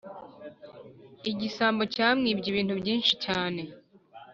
igisambo 1.31 1.81
cyamwibye 1.93 2.47
ibintu 2.51 2.73
byinshi 2.81 3.13
cyane. 3.25 3.61